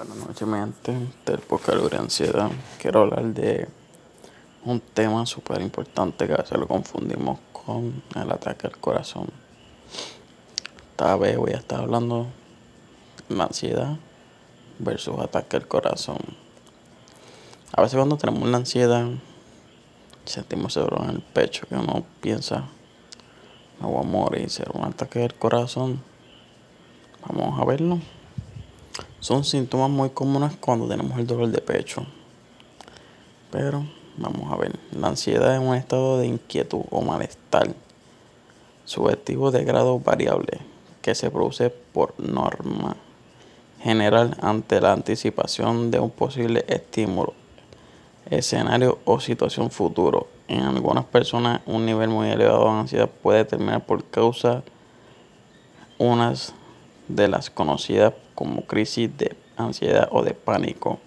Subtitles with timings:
[0.00, 0.96] Buenas noches, mi gente
[1.26, 2.50] del podcast de ansiedad.
[2.80, 3.68] Quiero hablar de
[4.64, 9.28] un tema súper importante que a veces lo confundimos con el ataque al corazón.
[10.92, 12.28] Esta vez voy a estar hablando
[13.28, 13.98] de la ansiedad
[14.78, 16.16] versus ataque al corazón.
[17.76, 19.06] A veces cuando tenemos la ansiedad,
[20.24, 22.64] sentimos ese dolor en el pecho que uno piensa,
[23.78, 26.02] me voy a morir, será un ataque del corazón.
[27.28, 28.00] Vamos a verlo.
[29.20, 32.06] Son síntomas muy comunes cuando tenemos el dolor de pecho.
[33.50, 33.84] Pero
[34.16, 37.74] vamos a ver, la ansiedad es un estado de inquietud o malestar
[38.86, 40.58] subjetivo de grado variable
[41.02, 42.96] que se produce por norma
[43.82, 47.34] general ante la anticipación de un posible estímulo,
[48.30, 50.28] escenario o situación futuro.
[50.48, 54.62] En algunas personas un nivel muy elevado de ansiedad puede terminar por causa
[55.98, 56.54] unas
[57.14, 60.98] de las conocidas como crisis de ansiedad o de pánico.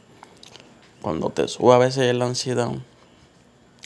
[1.01, 2.69] Cuando te sube a veces la ansiedad,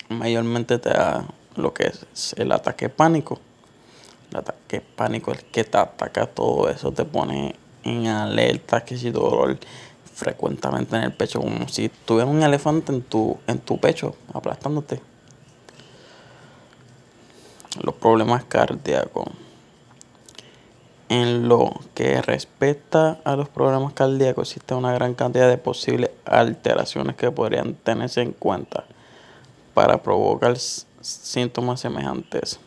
[0.10, 1.26] mayormente te da
[1.56, 3.40] lo que es el ataque pánico.
[4.32, 9.10] El ataque pánico es que te ataca todo eso, te pone en alerta, que si
[9.10, 9.58] dolor
[10.14, 15.00] frecuentemente en el pecho, como si tuvieras un elefante en tu, en tu pecho, aplastándote.
[17.82, 19.28] Los problemas cardíacos
[21.10, 27.16] en lo que respecta a los problemas cardíacos, existe una gran cantidad de posibles alteraciones
[27.16, 28.84] que podrían tenerse en cuenta
[29.74, 30.58] para provocar
[31.02, 32.60] síntomas semejantes.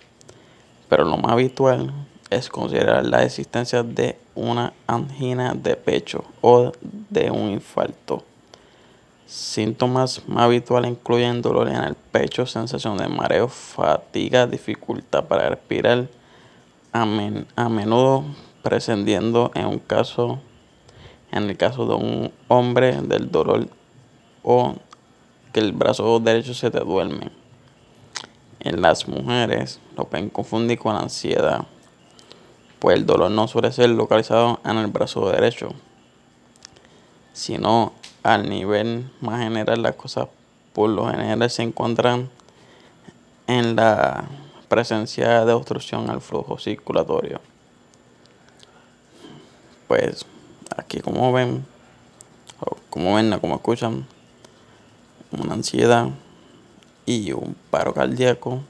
[0.88, 1.92] Pero lo más habitual
[2.30, 8.22] es considerar la existencia de una angina de pecho o de un infarto.
[9.26, 16.08] Síntomas más habituales incluyen dolor en el pecho, sensación de mareo, fatiga, dificultad para respirar
[16.92, 18.24] a, menudo
[18.62, 20.40] prescindiendo en un caso,
[21.30, 23.68] en el caso de un hombre del dolor
[24.42, 24.74] o
[25.52, 27.30] que el brazo derecho se te duerme.
[28.60, 31.66] En las mujeres lo pueden confundir con ansiedad,
[32.78, 35.70] pues el dolor no suele ser localizado en el brazo derecho,
[37.32, 40.28] sino al nivel más general las cosas
[40.74, 42.28] por lo general se encuentran
[43.46, 44.24] en la
[44.70, 47.40] presencia de obstrucción al flujo circulatorio.
[49.88, 50.24] Pues
[50.76, 51.66] aquí como ven,
[52.60, 54.06] o como ven, como escuchan,
[55.32, 56.08] una ansiedad
[57.04, 58.60] y un paro cardíaco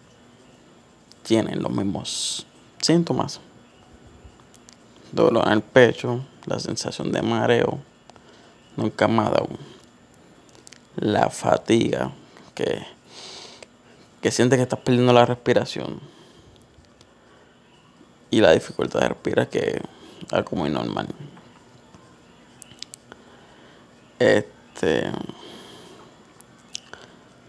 [1.23, 2.47] tienen los mismos
[2.81, 3.39] síntomas.
[5.13, 7.79] Dolor en el pecho, la sensación de mareo,
[8.79, 9.31] nunca más
[10.97, 12.11] la fatiga
[12.55, 12.87] que
[14.21, 16.01] que sientes que estás perdiendo la respiración
[18.31, 21.09] y la dificultad de respirar que es algo muy normal.
[24.19, 25.11] Este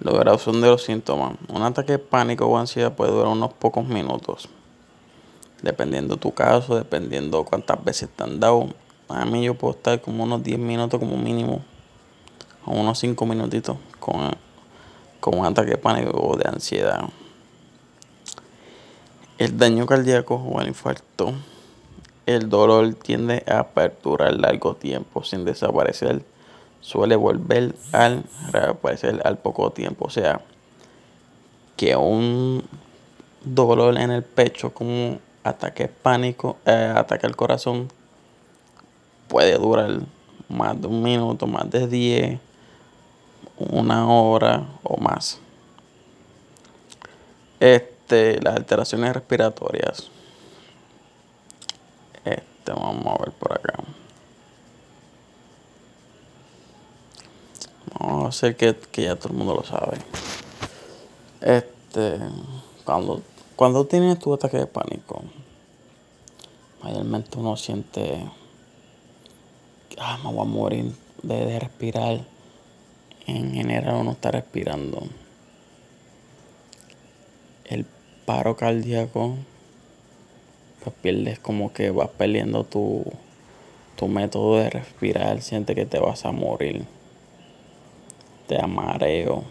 [0.01, 1.33] la duración de los síntomas.
[1.47, 4.49] Un ataque de pánico o ansiedad puede durar unos pocos minutos.
[5.61, 8.69] Dependiendo de tu caso, dependiendo cuántas veces te han dado.
[9.09, 11.63] A mí yo puedo estar como unos 10 minutos como mínimo.
[12.65, 14.31] O unos 5 minutitos con
[15.21, 17.03] con un ataque de pánico o de ansiedad.
[19.37, 21.33] El daño cardíaco o el infarto.
[22.25, 26.23] El dolor tiende a perdurar largo tiempo sin desaparecer.
[26.81, 30.05] Suele volver al reaparecer al poco tiempo.
[30.05, 30.41] O sea,
[31.77, 32.63] que un
[33.43, 37.89] dolor en el pecho como ataque pánico, eh, ataque al corazón,
[39.27, 40.01] puede durar
[40.49, 42.39] más de un minuto, más de 10
[43.69, 45.39] una hora o más.
[47.59, 50.09] Este, las alteraciones respiratorias.
[52.25, 53.73] Este, vamos a ver por acá.
[57.99, 59.97] Vamos a hacer que, que ya todo el mundo lo sabe.
[61.41, 62.19] Este,
[62.83, 63.21] cuando,
[63.55, 65.23] cuando tienes tu ataque de pánico,
[66.83, 68.27] mayormente uno siente,
[69.99, 72.21] ah, me voy a morir de respirar
[73.37, 75.03] en general uno está respirando.
[77.65, 77.85] El
[78.25, 79.35] paro cardíaco,
[80.83, 83.05] pues pierdes como que vas perdiendo tu,
[83.95, 86.85] tu método de respirar, sientes que te vas a morir.
[88.47, 89.43] Te amareo.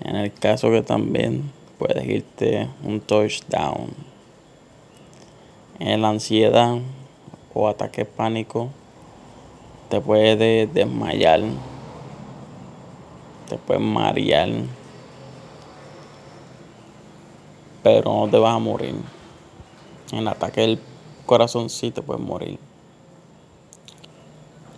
[0.00, 3.90] En el caso que también puedes irte un touchdown.
[5.78, 6.78] En la ansiedad
[7.54, 8.70] o ataque pánico
[9.92, 11.42] te puede desmayar,
[13.46, 14.48] te puede marear,
[17.82, 18.94] pero no te vas a morir.
[20.12, 20.80] En ataque del
[21.26, 22.58] corazón sí te puedes morir.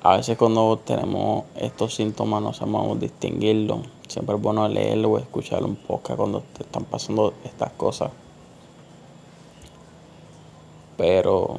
[0.03, 3.83] a veces cuando tenemos estos síntomas no sabemos distinguirlo.
[4.09, 8.11] Siempre es bueno leerlo o escuchar un poco cuando te están pasando estas cosas.
[10.97, 11.59] Pero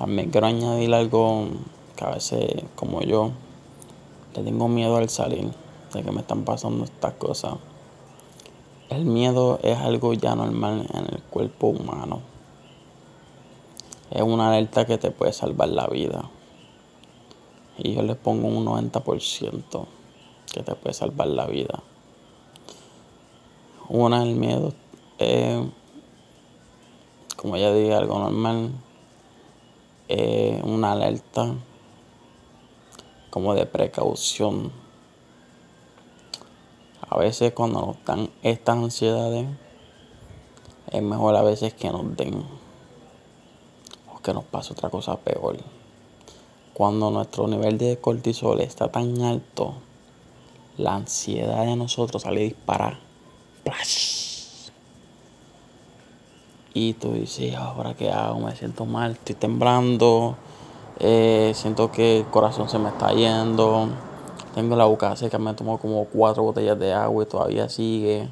[0.00, 1.48] también quiero añadir algo
[1.94, 3.32] que a veces, como yo,
[4.34, 5.50] le tengo miedo al salir
[5.92, 7.56] de que me están pasando estas cosas.
[8.88, 12.22] El miedo es algo ya normal en el cuerpo humano.
[14.10, 16.30] Es una alerta que te puede salvar la vida.
[17.76, 19.84] Y yo le pongo un 90%
[20.50, 21.82] que te puede salvar la vida.
[23.90, 24.72] Una, el miedo
[25.18, 25.60] es,
[27.36, 28.70] como ya dije, algo normal.
[30.12, 31.54] Es una alerta
[33.30, 34.72] como de precaución.
[37.08, 39.46] A veces cuando nos dan estas ansiedades,
[40.90, 42.44] es mejor a veces que nos den
[44.12, 45.58] o que nos pase otra cosa peor.
[46.74, 49.74] Cuando nuestro nivel de cortisol está tan alto,
[50.76, 52.98] la ansiedad de nosotros sale disparada.
[56.72, 60.36] Y tú dices, ahora qué hago, me siento mal, estoy temblando,
[61.00, 63.88] eh, siento que el corazón se me está yendo,
[64.54, 68.28] tengo la boca seca, me tomo como cuatro botellas de agua y todavía sigue.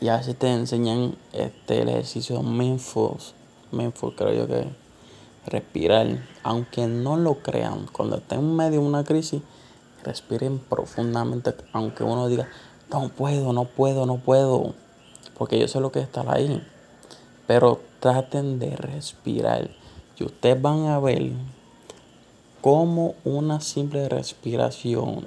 [0.00, 3.16] Y a te enseñan este, el ejercicio de mindful,
[3.70, 4.66] mindful creo yo que
[5.46, 9.42] respirar, aunque no lo crean, cuando estén en medio de una crisis,
[10.02, 12.48] respiren profundamente, aunque uno diga,
[12.90, 14.74] no puedo, no puedo, no puedo,
[15.36, 16.62] porque yo sé lo que es estar ahí,
[17.46, 19.70] pero traten de respirar
[20.18, 21.32] y ustedes van a ver
[22.60, 25.24] cómo una simple respiración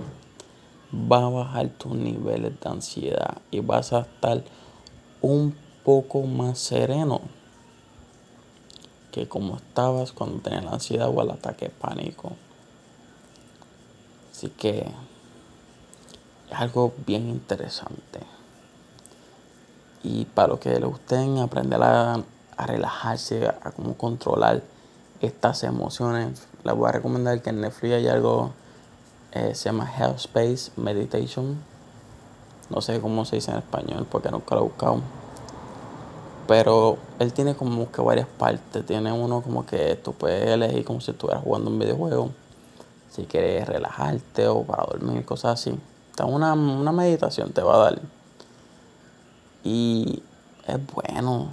[0.94, 4.44] va a bajar tus niveles de ansiedad y vas a estar
[5.22, 7.22] un poco más sereno
[9.12, 12.34] que como estabas cuando tenías la ansiedad o el ataque de pánico.
[14.32, 14.80] Así que
[16.50, 18.35] es algo bien interesante.
[20.06, 22.22] Y para los que les gusten aprender a,
[22.58, 24.62] relajarse, a, controlar
[25.20, 28.52] estas emociones, les voy a recomendar que en Netflix hay algo
[29.32, 31.58] eh, se llama Space Meditation.
[32.70, 35.02] No sé cómo se dice en español porque nunca lo he buscado
[36.48, 38.86] pero él tiene como que varias partes.
[38.86, 42.32] Tiene uno como que tú puedes elegir como si estuvieras jugando un videojuego.
[43.10, 45.78] Si quieres relajarte o para dormir, cosas así.
[46.24, 48.00] Una, una meditación te va a dar.
[49.66, 50.24] Y
[50.66, 51.50] es bueno.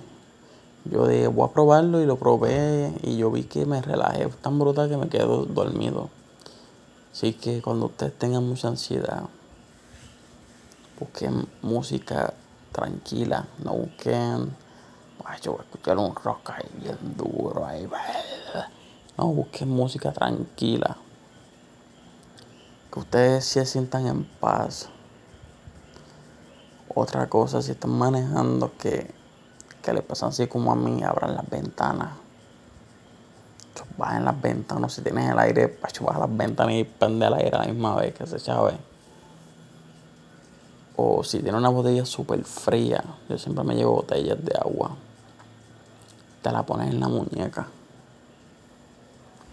[0.84, 4.60] Yo dije, voy a probarlo y lo probé y yo vi que me relajé tan
[4.60, 6.10] brutal que me quedo dormido.
[7.12, 9.24] Así que cuando ustedes tengan mucha ansiedad,
[11.00, 12.32] busquen música
[12.72, 14.54] tranquila, no busquen
[15.24, 17.64] Ay, yo voy a escuchar un rock ahí bien duro.
[17.64, 17.88] Ahí.
[19.16, 20.96] No, busquen música tranquila.
[22.92, 24.88] Que ustedes se sientan en paz.
[26.94, 29.10] Otra cosa, si están manejando, que,
[29.82, 32.10] que le pasan así como a mí, abran las ventanas.
[33.96, 37.60] Bajen las ventanas, si tienes el aire, baja las ventanas y prende el aire a
[37.60, 38.72] la misma vez que se chave.
[40.96, 44.96] O si tiene una botella súper fría, yo siempre me llevo botellas de agua
[46.42, 47.68] te la pones en la muñeca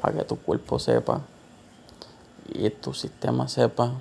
[0.02, 1.22] para que tu cuerpo sepa
[2.52, 3.94] y tu sistema sepa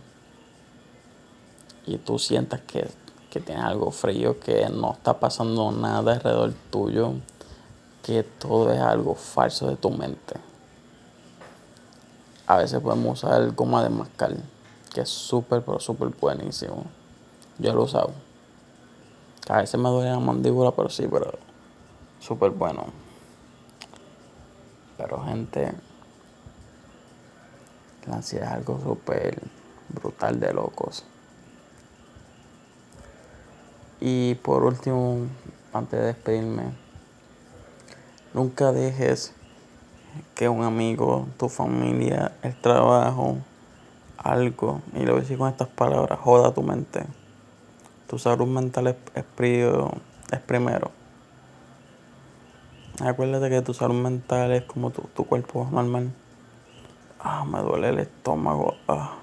[1.86, 2.88] y tú sientas que,
[3.30, 7.12] que tienes algo frío, que no está pasando nada alrededor tuyo,
[8.02, 10.34] que todo es algo falso de tu mente.
[12.46, 14.34] A veces podemos usar goma de mascar,
[14.94, 16.84] que es súper, pero súper buenísimo.
[17.58, 18.12] Yo lo he usado.
[19.48, 21.32] A veces me duele la mandíbula, pero sí, pero
[22.20, 22.86] súper bueno.
[24.96, 25.74] Pero gente,
[28.06, 29.42] la ansiedad es algo súper
[29.90, 31.04] brutal de locos.
[34.00, 35.26] Y por último,
[35.72, 36.72] antes de despedirme,
[38.32, 39.32] nunca dejes
[40.34, 43.38] que un amigo, tu familia, el trabajo,
[44.16, 47.04] algo, y lo voy a decir con estas palabras, joda tu mente.
[48.06, 50.90] Tu salud mental es, es primero.
[53.00, 56.10] Acuérdate que tu salud mental es como tu, tu cuerpo normal.
[57.20, 58.74] Ah, me duele el estómago.
[58.88, 59.18] Ah,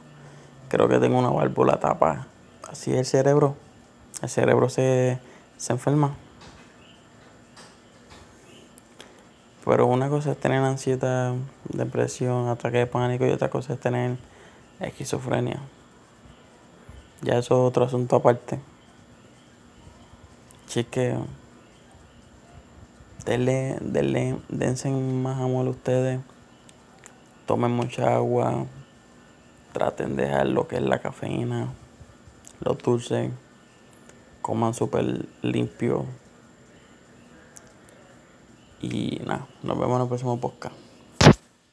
[0.70, 2.28] creo que tengo una válvula tapa.
[2.70, 3.65] Así es el cerebro.
[4.26, 5.20] El cerebro se,
[5.58, 6.16] se enferma.
[9.64, 11.34] Pero una cosa es tener ansiedad,
[11.70, 14.18] depresión, ataque de pánico y otra cosa es tener
[14.80, 15.60] esquizofrenia.
[17.22, 18.60] Ya eso es otro asunto aparte.
[20.68, 21.26] Chiqueo
[23.26, 26.20] denle, denle, dense más amor a ustedes.
[27.46, 28.66] tomen mucha agua,
[29.74, 31.74] traten de dejar lo que es la cafeína,
[32.60, 33.32] los dulces,
[34.46, 36.06] coman súper limpio.
[38.80, 40.85] Y nada, nos vemos en el próximo podcast.